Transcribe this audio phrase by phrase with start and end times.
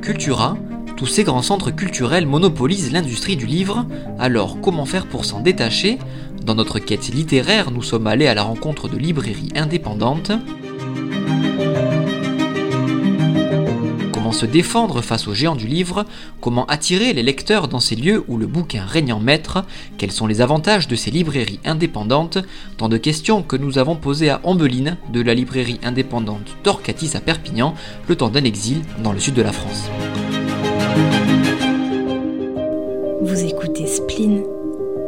[0.00, 0.56] Cultura,
[0.96, 3.84] tous ces grands centres culturels monopolisent l'industrie du livre,
[4.20, 5.98] alors comment faire pour s'en détacher?
[6.44, 10.30] Dans notre quête littéraire, nous sommes allés à la rencontre de librairies indépendantes.
[14.34, 16.04] Se défendre face aux géants du livre
[16.40, 19.64] Comment attirer les lecteurs dans ces lieux où le bouquin règne en maître
[19.96, 22.38] Quels sont les avantages de ces librairies indépendantes
[22.76, 27.20] Tant de questions que nous avons posées à Ambeline de la librairie indépendante Torcatis à
[27.20, 27.74] Perpignan,
[28.08, 29.88] le temps d'un exil dans le sud de la France.
[33.22, 34.42] Vous écoutez Spleen,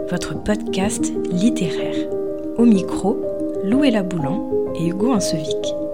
[0.08, 1.96] votre podcast littéraire.
[2.58, 3.20] Au micro,
[3.64, 5.85] Loué Laboulan et Hugo Ansevic.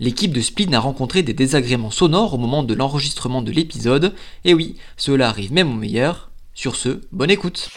[0.00, 4.54] L'équipe de Spleen a rencontré des désagréments sonores au moment de l'enregistrement de l'épisode, et
[4.54, 6.30] oui, cela arrive même au meilleur.
[6.54, 7.68] Sur ce, bonne écoute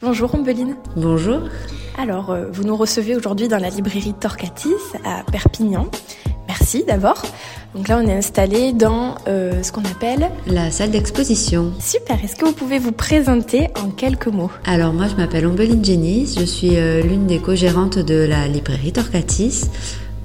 [0.00, 0.76] Bonjour Ombeline.
[0.96, 1.40] Bonjour.
[1.98, 4.74] Alors, euh, vous nous recevez aujourd'hui dans la librairie Torcatis
[5.04, 5.88] à Perpignan.
[6.46, 7.22] Merci d'abord.
[7.74, 11.72] Donc là, on est installé dans euh, ce qu'on appelle La salle d'exposition.
[11.80, 12.22] Super.
[12.22, 14.50] Est-ce que vous pouvez vous présenter en quelques mots?
[14.64, 16.36] Alors moi, je m'appelle Ombeline Jenis.
[16.38, 19.62] Je suis euh, l'une des co-gérantes de la librairie Torcatis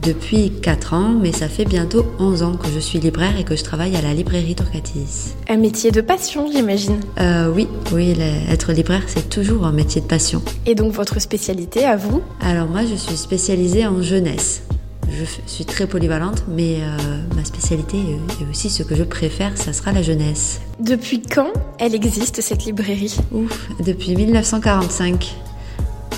[0.04, 3.56] depuis 4 ans, mais ça fait bientôt 11 ans que je suis libraire et que
[3.56, 5.34] je travaille à la librairie Torcatis.
[5.50, 7.00] Un métier de passion, j'imagine.
[7.20, 8.16] Euh, oui, oui,
[8.50, 10.42] être libraire, c'est toujours un métier de passion.
[10.66, 12.22] Et donc votre spécialité à vous?
[12.42, 14.64] Alors moi, je suis spécialisée en jeunesse.
[15.12, 16.98] Je suis très polyvalente, mais euh,
[17.36, 20.62] ma spécialité et aussi ce que je préfère, ça sera la jeunesse.
[20.80, 23.18] Depuis quand elle existe cette librairie?
[23.32, 25.36] Ouf, depuis 1945.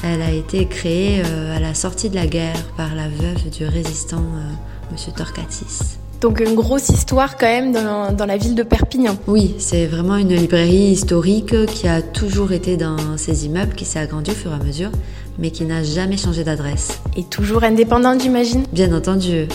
[0.04, 3.66] Elle a été créée euh, à la sortie de la guerre par la veuve du
[3.66, 6.00] résistant euh, Monsieur Torcatis.
[6.22, 9.16] Donc une grosse histoire quand même dans, dans la ville de Perpignan.
[9.28, 14.00] Oui, c'est vraiment une librairie historique qui a toujours été dans ces immeubles, qui s'est
[14.00, 14.90] agrandie au fur et à mesure,
[15.38, 17.00] mais qui n'a jamais changé d'adresse.
[17.16, 18.64] Et toujours indépendante, j'imagine.
[18.72, 19.48] Bien entendu.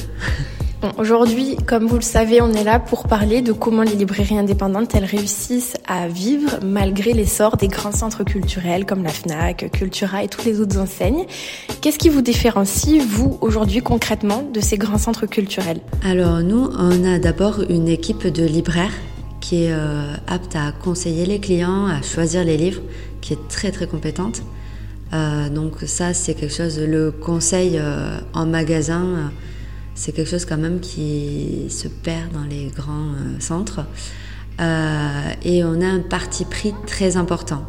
[0.98, 4.94] Aujourd'hui, comme vous le savez, on est là pour parler de comment les librairies indépendantes
[4.94, 10.28] elles réussissent à vivre malgré l'essor des grands centres culturels comme la Fnac, Cultura et
[10.28, 11.26] toutes les autres enseignes.
[11.80, 15.80] Qu'est-ce qui vous différencie, vous, aujourd'hui, concrètement, de ces grands centres culturels?
[16.04, 18.94] Alors nous, on a d'abord une équipe de libraires
[19.40, 22.82] qui est euh, apte à conseiller les clients, à choisir les livres,
[23.20, 24.42] qui est très très compétente.
[25.12, 29.30] Euh, donc ça, c'est quelque chose, le conseil euh, en magasin,
[29.96, 33.80] c'est quelque chose quand même qui se perd dans les grands euh, centres.
[34.60, 37.64] Euh, et on a un parti pris très important.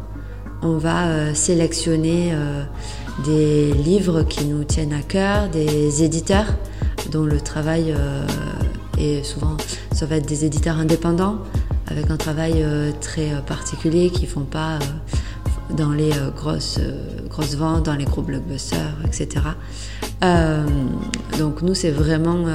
[0.62, 2.32] On va euh, sélectionner
[3.24, 6.46] des livres qui nous tiennent à cœur, des éditeurs
[7.10, 7.94] dont le travail
[8.98, 9.56] est souvent,
[9.92, 11.38] ça va être des éditeurs indépendants
[11.86, 12.64] avec un travail
[13.00, 14.78] très particulier qui font pas
[15.70, 19.46] dans les euh, grosses, euh, grosses ventes, dans les gros blockbusters, etc.
[20.22, 20.64] Euh,
[21.38, 22.46] donc nous, c'est vraiment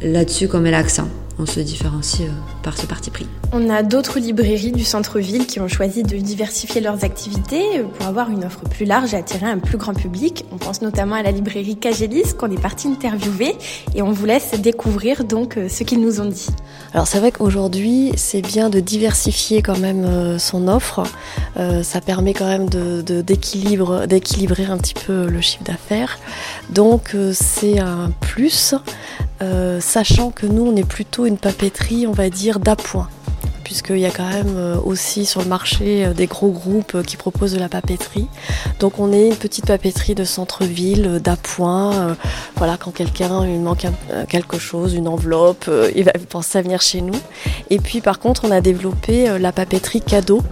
[0.00, 1.08] là-dessus qu'on met l'accent.
[1.38, 2.28] On se différencie
[2.62, 3.26] par ce parti pris.
[3.52, 8.30] On a d'autres librairies du centre-ville qui ont choisi de diversifier leurs activités pour avoir
[8.30, 10.44] une offre plus large et attirer un plus grand public.
[10.52, 13.56] On pense notamment à la librairie Cagelis qu'on est parti interviewer
[13.94, 16.48] et on vous laisse découvrir donc ce qu'ils nous ont dit.
[16.94, 21.02] Alors c'est vrai qu'aujourd'hui, c'est bien de diversifier quand même euh, son offre.
[21.56, 26.18] Euh, ça permet quand même d'équilibrer un petit peu le chiffre d'affaires.
[26.70, 28.74] Donc euh, c'est un plus,
[29.80, 33.08] sachant que nous, on est plutôt une papeterie, on va dire, d'appoint.
[33.72, 37.02] Puisqu'il y a quand même euh, aussi sur le marché euh, des gros groupes euh,
[37.02, 38.28] qui proposent de la papeterie.
[38.80, 42.14] Donc on est une petite papeterie de centre-ville, d'appoint.
[42.56, 43.86] Voilà, quand quelqu'un il manque
[44.28, 47.18] quelque chose, une enveloppe, il va penser à venir chez nous.
[47.70, 50.42] Et puis par contre, on a développé la papeterie cadeau,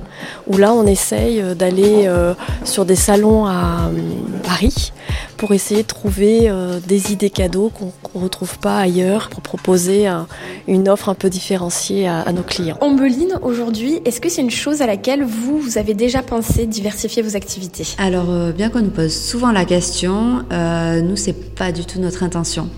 [0.47, 3.98] où là on essaye euh, d'aller euh, sur des salons à euh,
[4.42, 4.92] Paris
[5.36, 6.53] pour essayer de trouver
[6.86, 10.26] des idées cadeaux qu'on ne retrouve pas ailleurs, pour proposer un-
[10.69, 12.76] une offre un peu différenciée à, à nos clients.
[12.82, 17.22] Ombeline, aujourd'hui, est-ce que c'est une chose à laquelle vous, vous avez déjà pensé diversifier
[17.22, 17.86] vos activités?
[17.97, 22.22] Alors, bien qu'on nous pose souvent la question, euh, nous, c'est pas du tout notre
[22.22, 22.68] intention.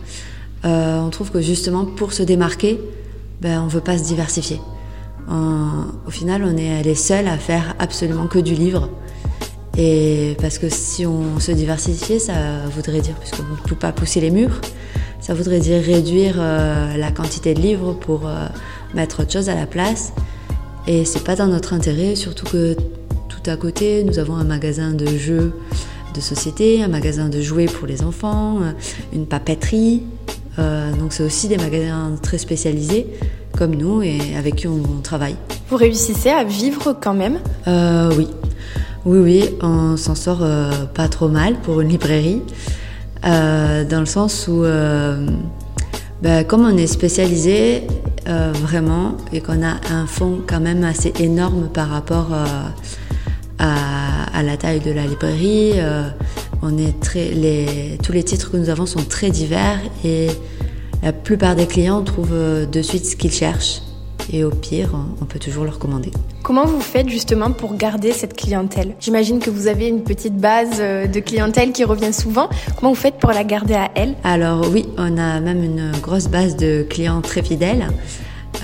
[0.64, 2.80] Euh, on trouve que justement, pour se démarquer,
[3.40, 4.60] ben, on veut pas se diversifier.
[5.28, 8.90] Au final, on est les seuls à faire absolument que du livre.
[9.78, 12.34] Et parce que si on se diversifiait, ça
[12.74, 14.60] voudrait dire, puisqu'on ne peut pas pousser les murs,
[15.20, 18.46] ça voudrait dire réduire euh, la quantité de livres pour euh,
[18.92, 20.12] mettre autre chose à la place.
[20.86, 22.74] Et c'est pas dans notre intérêt, surtout que
[23.28, 25.54] tout à côté, nous avons un magasin de jeux
[26.12, 28.72] de société, un magasin de jouets pour les enfants, euh,
[29.12, 30.02] une papeterie.
[30.98, 33.06] Donc c'est aussi des magasins très spécialisés
[33.56, 35.36] comme nous et avec qui on, on travaille.
[35.72, 37.38] Vous réussissez à vivre quand même?
[37.66, 38.28] Euh, oui,
[39.06, 42.42] oui, oui, on s'en sort euh, pas trop mal pour une librairie,
[43.24, 44.64] euh, dans le sens où,
[46.22, 47.84] ben, Comme on est spécialisé
[48.26, 52.28] vraiment et qu'on a un fonds quand même assez énorme par rapport
[53.58, 55.74] à, la taille de la librairie,
[56.60, 60.26] on est très, les, tous les titres que nous avons sont très divers et
[61.02, 63.82] la plupart des clients trouvent de suite ce qu'ils cherchent
[64.32, 64.90] et au pire,
[65.20, 66.10] on peut toujours leur commander.
[66.42, 68.94] Comment vous faites justement pour garder cette clientèle?
[69.00, 72.48] J'imagine que vous avez une petite base euh, de clientèle qui revient souvent.
[72.76, 74.14] Comment vous faites pour la garder à elle?
[74.24, 77.88] Alors oui, on a même une grosse base de clients très fidèles.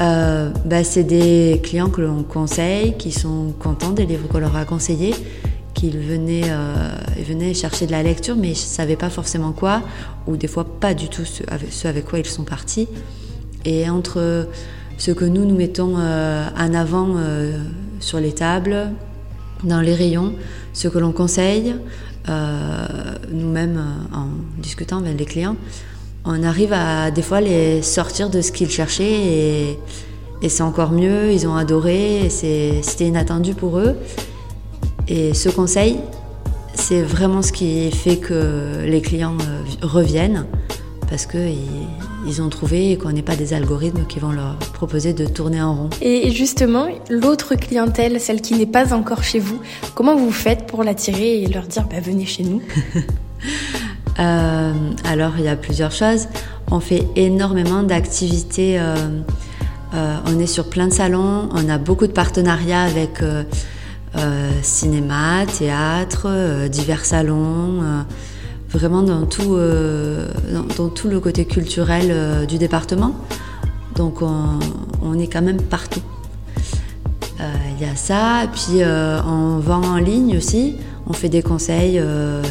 [0.00, 4.56] Euh, bah, c'est des clients que l'on conseille, qui sont contents des livres qu'on leur
[4.56, 5.14] a conseillés,
[5.78, 9.82] qu'ils venaient, euh, chercher de la lecture, mais ils ne savaient pas forcément quoi,
[10.26, 11.42] ou des fois pas du tout ce
[11.86, 12.88] avec, quoi ils sont partis.
[13.64, 14.48] Et entre
[14.96, 17.58] ce que nous nous mettons euh, en avant euh,
[18.00, 18.90] sur les tables,
[19.62, 20.34] dans les rayons,
[20.72, 21.74] ce que l'on conseille,
[23.32, 23.82] nous-mêmes
[24.12, 24.26] en
[24.60, 25.56] discutant avec les clients,
[26.26, 29.78] on arrive à des fois les sortir de ce qu'ils cherchaient
[30.42, 33.96] et, c'est encore mieux, ils ont adoré, c'était inattendu pour eux.
[35.08, 35.98] Et ce conseil,
[36.74, 39.36] c'est vraiment ce qui fait que les clients
[39.82, 40.46] reviennent
[41.08, 41.56] parce qu'ils
[42.26, 45.74] ils ont trouvé qu'on n'est pas des algorithmes qui vont leur proposer de tourner en
[45.74, 45.90] rond.
[46.02, 49.60] Et justement, l'autre clientèle, celle qui n'est pas encore chez vous,
[49.94, 52.62] comment vous faites pour l'attirer et leur dire bah, venez chez nous?
[54.20, 54.72] Euh,
[55.04, 56.26] Alors, il y a plusieurs choses.
[56.72, 58.76] On fait énormément d'activités.
[58.76, 58.96] Euh,
[59.94, 61.48] euh, on est sur plein de salons.
[61.52, 63.22] On a beaucoup de partenariats avec
[64.62, 68.04] cinéma, théâtre, divers salons
[68.68, 70.28] vraiment dans tout, euh,
[70.76, 73.14] dans, tout le côté culturel euh, du département.
[73.96, 76.02] Donc on, est quand même partout.
[77.40, 80.76] Euh, il y a ça, puis on vend en ligne aussi.
[81.08, 82.00] On fait des conseils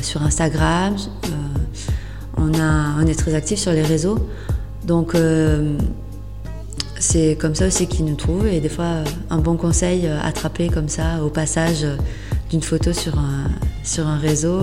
[0.01, 0.95] sur Instagram.
[2.37, 4.17] on, on est très actif sur les réseaux.
[4.85, 5.15] Donc
[6.99, 8.47] c'est comme ça aussi qu'ils nous trouvent.
[8.47, 11.85] Et des fois, un bon conseil attrapé comme ça au passage
[12.49, 13.49] d'une photo sur un,
[13.83, 14.61] sur un réseau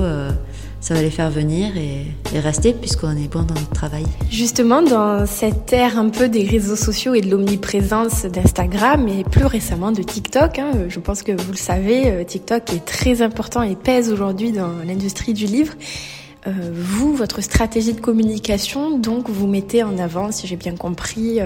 [0.84, 4.04] ça va les faire venir et, rester puisqu'on est bon dans notre travail.
[4.28, 9.46] Justement, dans cette ère un peu des réseaux sociaux et de l'omniprésence d'Instagram et plus
[9.46, 13.62] récemment de TikTok, hein, je pense que vous le savez, euh, TikTok est très important
[13.62, 15.72] et pèse aujourd'hui dans l'industrie du livre.
[16.46, 21.40] Euh, vous, votre stratégie de communication, donc vous mettez en avant, si j'ai bien compris,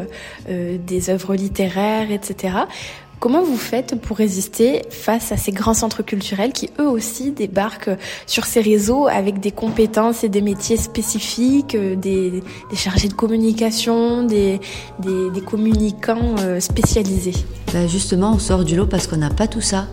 [0.48, 2.66] euh, des œuvres littéraires, etc.
[3.20, 7.90] Comment vous faites pour résister face à ces grands centres culturels qui eux aussi débarquent
[8.26, 12.44] sur ces réseaux avec des compétences et des métiers spécifiques, euh, des,
[12.76, 14.60] chargés de communication, des,
[15.44, 17.34] communicants euh, spécialisés?
[17.72, 19.88] Bah, Justement, on sort du lot parce qu'on n'a pas tout ça.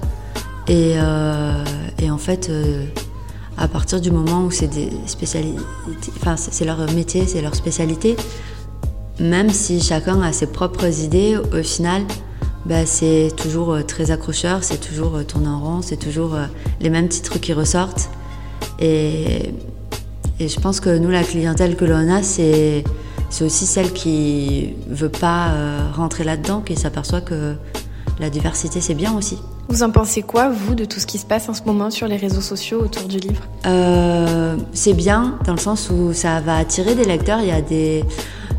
[0.68, 1.64] Et, euh,
[2.08, 2.52] en fait,
[3.58, 4.70] à partir du moment où c'est
[6.66, 8.16] leur métier, c'est leur spécialité,
[9.20, 12.04] même si chacun a ses propres idées, au final,
[12.66, 16.46] bah, c'est toujours euh, très accrocheur, c'est toujours euh, tourné en rond, c'est toujours euh,
[16.82, 18.10] les mêmes titres qui ressortent.
[18.80, 19.54] Et,
[20.40, 22.84] et je pense que nous, la clientèle que l'on a, c'est,
[23.30, 25.54] c'est aussi celle qui veut pas
[25.94, 27.56] rentrer là-dedans, qui s'aperçoit que
[28.20, 29.38] la diversité, c'est bien aussi.
[29.68, 32.08] Vous en pensez quoi, vous, de tout ce qui se passe en ce moment sur
[32.08, 33.44] les réseaux sociaux autour du livre?
[34.74, 37.40] C'est bien, dans le sens où ça va attirer des lecteurs.
[37.42, 38.04] Il y a des...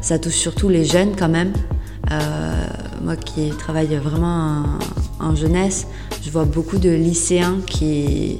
[0.00, 1.52] Ça touche surtout les jeunes quand même.
[2.10, 2.66] Euh,
[3.02, 4.64] moi qui travaille vraiment
[5.20, 5.86] en, jeunesse,
[6.22, 8.38] je vois beaucoup de lycéens qui...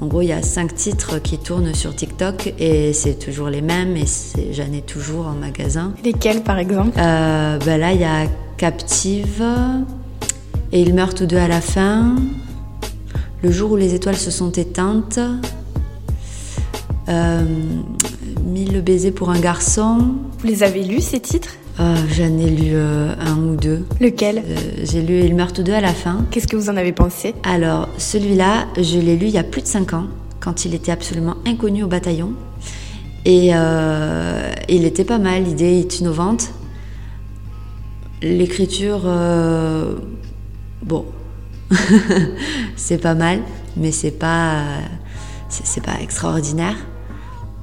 [0.00, 3.62] En gros, il y a cinq titres qui tournent sur TikTok et c'est toujours les
[3.62, 4.06] mêmes et
[4.52, 5.92] j'en ai toujours en magasin.
[6.02, 6.98] Lesquels par exemple?
[6.98, 9.42] Euh, ben Là, il y a Captive
[10.72, 12.16] et Ils meurent tous deux à la fin.
[13.42, 15.20] Le jour où les étoiles se sont éteintes.
[17.08, 17.44] Euh,
[18.44, 20.14] Mille baisers pour un garçon.
[20.38, 21.54] Vous les avez lus ces titres?
[21.80, 23.84] Euh, J'en ai lu euh, un ou deux.
[24.00, 24.38] Lequel?
[24.38, 26.24] Euh, J'ai lu Il meurt tous deux à la fin.
[26.30, 27.34] Qu'est-ce que vous en avez pensé?
[27.44, 30.06] Alors, celui-là, je l'ai lu il y a plus de 5 ans,
[30.40, 32.32] quand il était absolument inconnu au bataillon.
[33.24, 33.50] Et
[34.68, 36.50] il était pas mal, l'idée est innovante.
[38.20, 39.02] L'écriture,
[40.82, 41.04] bon,
[42.76, 43.40] c'est pas mal,
[43.76, 44.62] mais c'est pas,
[45.48, 46.76] c'est pas extraordinaire.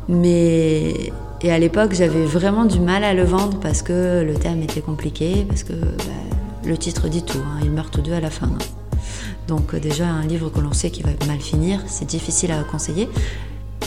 [0.07, 1.11] Mais
[1.41, 4.81] et à l'époque, j'avais vraiment du mal à le vendre parce que le thème était
[4.81, 6.35] compliqué, parce que bah,
[6.65, 8.47] le titre dit tout, hein, ils meurent tous deux à la fin.
[8.47, 8.57] Hein.
[9.47, 12.61] Donc euh, déjà, un livre que l'on sait qui va mal finir, c'est difficile à
[12.63, 13.07] conseiller.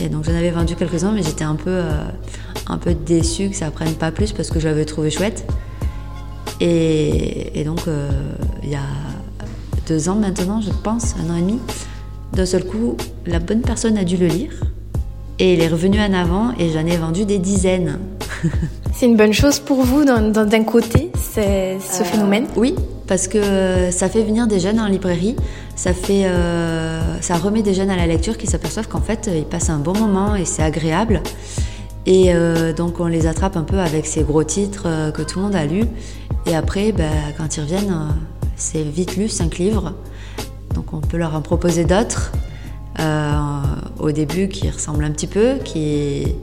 [0.00, 2.04] Et donc j'en avais vendu quelques-uns, mais j'étais un peu, euh,
[2.68, 5.44] un peu déçue que ça prenne pas plus parce que je l'avais trouvé chouette.
[6.64, 8.08] Et, donc, euh,
[8.62, 8.86] il y a
[9.86, 11.58] deux ans maintenant, je pense, un an et demi,
[12.32, 12.96] d'un seul coup,
[13.26, 14.52] la bonne personne a dû le lire
[15.38, 17.98] et il est revenu en avant et j'en ai vendu des dizaines.
[18.94, 22.46] C'est une bonne chose pour vous d'un côté, ce phénomène?
[22.56, 22.74] Oui,
[23.06, 25.34] parce que ça fait venir des jeunes en librairie,
[25.74, 26.26] ça, fait,
[27.20, 29.96] ça remet des jeunes à la lecture qui s'aperçoivent qu'en fait, ils passent un bon
[29.96, 31.22] moment et c'est agréable.
[32.06, 32.32] Et
[32.76, 35.64] donc on les attrape un peu avec ces gros titres que tout le monde a
[35.64, 35.86] lus.
[36.46, 37.04] Et après, bah,
[37.38, 37.94] quand ils reviennent,
[38.62, 39.92] c'est vite lu, cinq livres.
[40.74, 42.32] Donc on peut leur en proposer d'autres
[43.00, 43.60] euh,
[43.98, 46.36] au début qui ressemblent un petit peu, qui,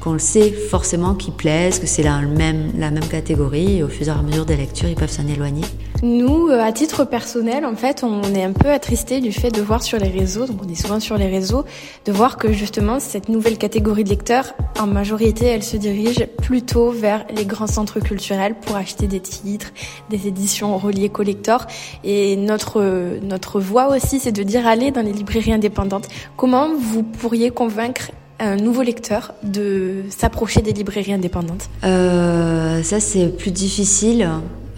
[0.00, 3.78] qu'on le sait forcément qui plaisent, que c'est la même, la même catégorie.
[3.78, 5.64] Et au fur et à mesure des lectures, ils peuvent s'en éloigner.
[6.02, 9.62] Nous, euh, à titre personnel, en fait, on est un peu attristé du fait de
[9.62, 11.64] voir sur les réseaux, donc on est souvent sur les réseaux,
[12.06, 16.90] de voir que justement cette nouvelle catégorie de lecteurs, en majorité, elle se dirige plutôt
[16.90, 19.72] vers les grands centres culturels pour acheter des titres,
[20.10, 21.68] des éditions reliées collector.
[22.02, 22.82] Et notre
[23.22, 26.08] notre voie aussi, c'est de dire aller dans les librairies indépendantes.
[26.36, 31.68] Comment vous pourriez convaincre un nouveau lecteur de s'approcher des librairies indépendantes?
[31.84, 34.28] Euh, Ça, c'est plus difficile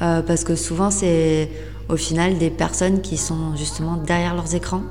[0.04, 1.50] euh, parce que souvent, c'est
[1.88, 4.82] au final des personnes qui sont justement derrière leurs écrans,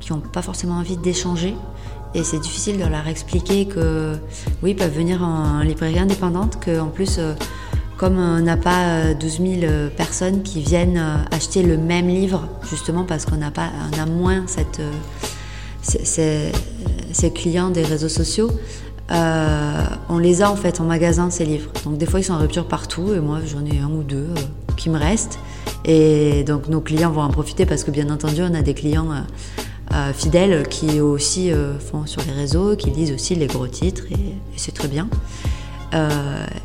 [0.00, 1.54] qui n'ont pas forcément envie d'échanger.
[2.14, 4.16] Et c'est difficile de leur expliquer que,
[4.62, 7.34] oui, ils peuvent venir en librairie indépendante, qu'en plus, euh,
[7.96, 13.26] comme on n'a pas 12 000 personnes qui viennent acheter le même livre, justement parce
[13.26, 14.80] qu'on n'a pas, on a moins cette
[15.82, 18.50] ces, clients des réseaux sociaux,
[19.10, 21.70] euh, on les a en fait en magasin ces livres.
[21.84, 24.28] Donc des fois ils sont en rupture partout et moi j'en ai un ou deux
[24.36, 25.38] euh, qui me restent.
[25.84, 29.08] Et donc nos clients vont en profiter parce que bien entendu on a des clients
[29.92, 31.50] euh, fidèles qui aussi
[31.90, 35.08] font sur les réseaux, qui lisent aussi les gros titres et, et c'est très bien.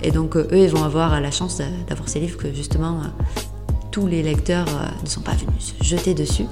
[0.03, 2.99] et donc eux ils vont avoir la chance d'avoir ces livres que justement
[3.89, 4.67] tous les lecteurs
[5.03, 6.45] ne sont pas venus se jeter dessus.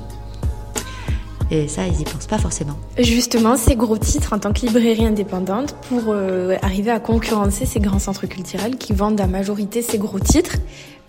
[1.54, 2.74] Et ça, ils n'y pensent pas forcément.
[2.98, 7.80] Justement, ces gros titres en tant que librairie indépendante, pour euh, arriver à concurrencer ces
[7.80, 10.56] grands centres culturels qui vendent à majorité ces gros titres,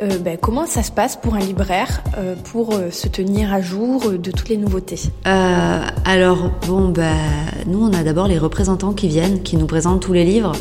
[0.03, 4.11] euh, ben, comment ça se passe pour un libraire euh, pour se tenir à jour
[4.11, 5.01] de toutes les nouveautés?
[5.25, 7.17] Alors, bon, ben,
[7.67, 10.53] nous, on a d'abord les représentants qui viennent, qui nous présentent tous les livres.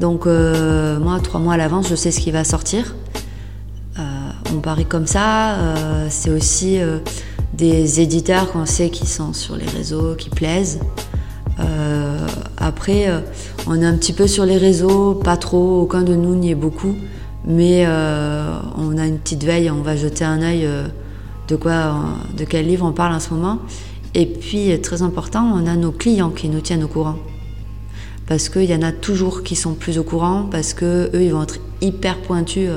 [0.00, 2.96] Donc, moi, trois mois à l'avance, je sais ce qui va sortir.
[4.52, 5.56] on parie comme ça.
[6.08, 6.80] c'est aussi
[7.56, 10.80] des éditeurs qu'on sait qui sont sur les réseaux, qui plaisent.
[11.60, 13.20] Euh, après, euh,
[13.66, 16.56] on est un petit peu sur les réseaux, pas trop, aucun de nous n'y est
[16.56, 16.96] beaucoup,
[17.46, 20.68] mais euh, on a une petite veille, on va jeter un œil
[21.46, 21.94] de quoi,
[22.36, 23.60] de quel livre on parle en ce moment.
[24.14, 27.16] Et puis, très important, on a nos clients qui nous tiennent au courant.
[28.26, 31.32] Parce qu'il y en a toujours qui sont plus au courant, parce que eux, ils
[31.32, 32.70] vont être hyper pointus.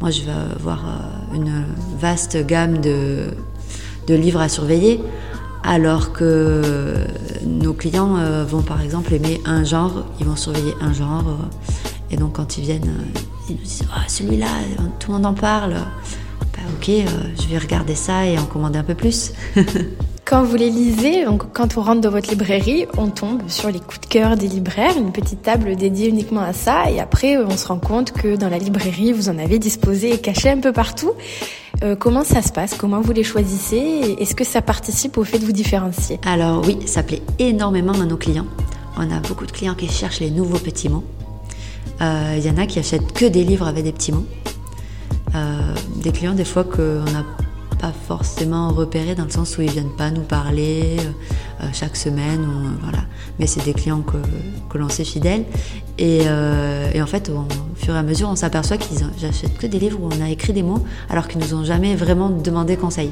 [0.00, 0.84] Moi, je vais avoir
[1.32, 1.64] une
[1.98, 3.28] vaste gamme de
[4.06, 5.00] de livres à surveiller,
[5.62, 6.94] alors que
[7.44, 12.10] nos clients euh, vont par exemple aimer un genre, ils vont surveiller un genre, euh,
[12.10, 14.46] et donc quand ils viennent, euh, ils nous disent oh, celui-là,
[15.00, 15.72] tout le monde en parle.
[15.72, 19.32] Bah, ok, je vais regarder ça et en commander un peu plus.
[20.26, 23.78] Quand vous les lisez, donc quand on rentre dans votre librairie, on tombe sur les
[23.78, 27.54] coups de cœur des libraires, une petite table dédiée uniquement à ça, et après on
[27.58, 30.72] se rend compte que dans la librairie, vous en avez disposé et caché un peu
[30.72, 31.12] partout.
[31.82, 32.74] Euh, comment ça se passe?
[32.74, 34.16] Comment vous les choisissez?
[34.18, 36.20] Est-ce que ça participe au fait de vous différencier?
[36.24, 38.46] Alors oui, ça plaît énormément à nos clients.
[38.96, 41.04] On a beaucoup de clients qui cherchent les nouveaux petits mots.
[42.00, 44.26] Il euh, y en a qui achètent que des livres avec des petits mots.
[45.34, 47.04] Euh, des clients des fois qu'on
[47.92, 50.96] forcément repérés dans le sens où ils viennent pas nous parler
[51.60, 53.04] euh, chaque semaine, euh, voilà.
[53.38, 54.16] Mais c'est des clients que,
[54.68, 55.44] que l'on sait fidèles.
[55.98, 57.44] Et, euh, en fait, au
[57.76, 60.52] fur et à mesure, on s'aperçoit qu'ils n'achètent que des livres où on a écrit
[60.52, 63.10] des mots alors qu'ils nous ont jamais vraiment demandé conseil.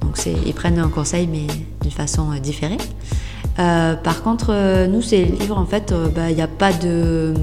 [0.00, 1.46] Donc ils prennent un conseil mais
[1.82, 2.78] d'une façon différée.
[3.56, 7.34] par contre, nous, ces livres, en fait, bah, il n'y a pas de...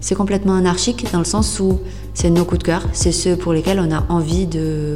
[0.00, 1.80] C'est complètement anarchique dans le sens où
[2.14, 4.94] c'est nos coups de cœur, c'est ceux pour lesquels on a envie de,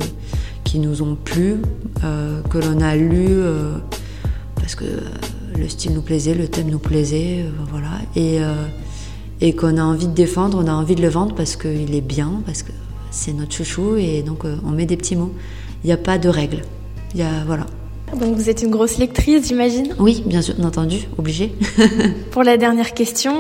[0.64, 1.56] qui nous ont plu,
[2.04, 3.76] euh, que l'on a lu euh,
[4.54, 4.84] parce que
[5.56, 8.38] le style nous plaisait, le thème nous plaisait, euh, voilà, et,
[9.40, 12.00] et qu'on a envie de défendre, on a envie de le vendre parce qu'il est
[12.00, 12.72] bien, parce que
[13.10, 15.32] c'est notre chouchou, et donc on met des petits mots.
[15.84, 16.62] Il n'y a pas de règles.
[17.14, 17.66] Il y a, voilà.
[18.16, 19.94] Donc vous êtes une grosse lectrice, j'imagine?
[19.98, 21.52] Oui, bien sûr, entendu, obligé.
[22.30, 23.32] Pour la dernière question,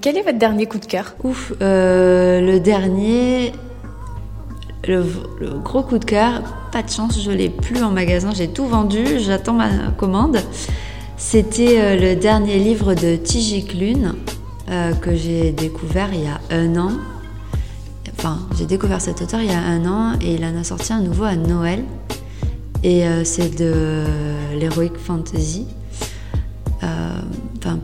[0.00, 1.14] quel est votre dernier coup de cœur?
[1.24, 3.52] Ouf, le dernier,
[4.88, 5.04] le,
[5.62, 6.42] gros coup de cœur,
[6.72, 10.38] pas de chance, je l'ai plus en magasin, j'ai tout vendu, j'attends ma commande.
[11.16, 14.14] C'était euh, le dernier livre de Tijik Lune
[14.68, 16.92] euh, que j'ai découvert il y a un an.
[18.18, 20.92] Enfin, j'ai découvert cet auteur il y a un an et il en a sorti
[20.92, 21.84] un nouveau à Noël.
[22.82, 24.04] Et euh, c'est de
[24.60, 25.66] l'heroic fantasy.
[26.82, 27.80] enfin,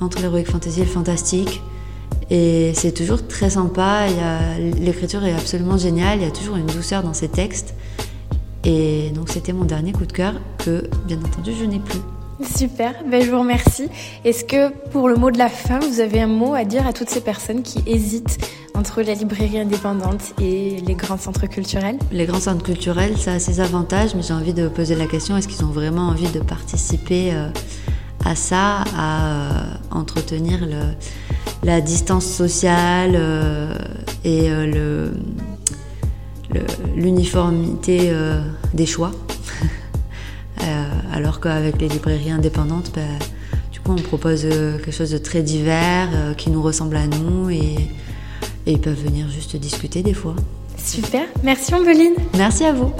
[0.00, 1.62] entre l'heroic fantasy et le fantastique.
[2.30, 4.06] Et c'est toujours très sympa,
[4.78, 7.74] l'écriture est absolument géniale, il y a toujours une douceur dans ces textes.
[8.64, 11.98] Et donc c'était mon dernier coup de cœur que, bien entendu, je n'ai plus.
[12.42, 13.88] Super, ben, je vous remercie.
[14.24, 16.92] Est-ce que pour le mot de la fin, vous avez un mot à dire à
[16.92, 18.38] toutes ces personnes qui hésitent
[18.74, 21.98] entre la librairie indépendante et les grands centres culturels?
[22.12, 25.36] Les grands centres culturels, ça a ses avantages, mais j'ai envie de poser la question,
[25.36, 27.48] est-ce qu'ils ont vraiment envie de participer euh,
[28.24, 29.50] à ça, à euh,
[29.90, 30.66] entretenir
[31.62, 33.74] la distance sociale euh,
[34.24, 34.48] et
[36.96, 38.12] l'uniformité
[38.72, 39.12] des choix?
[41.12, 43.00] alors qu'avec les librairies indépendantes, bah,
[43.72, 47.06] du coup, on propose euh, quelque chose de très divers, euh, qui nous ressemble à
[47.06, 47.76] nous et,
[48.66, 50.36] et ils peuvent venir juste discuter des fois.
[50.76, 52.14] Super, merci Ambeline.
[52.36, 52.92] Merci à vous.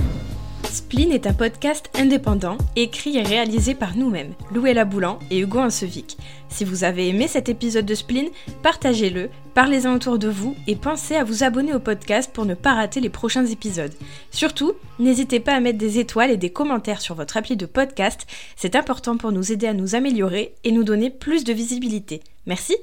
[0.65, 6.17] Spleen est un podcast indépendant, écrit et réalisé par nous-mêmes, Louella Boulan et Hugo Ansevic.
[6.49, 8.29] Si vous avez aimé cet épisode de Spleen,
[8.63, 12.75] partagez-le, parlez-en autour de vous et pensez à vous abonner au podcast pour ne pas
[12.75, 13.95] rater les prochains épisodes.
[14.31, 18.27] Surtout, n'hésitez pas à mettre des étoiles et des commentaires sur votre appli de podcast,
[18.57, 22.21] c'est important pour nous aider à nous améliorer et nous donner plus de visibilité.
[22.47, 22.77] Merci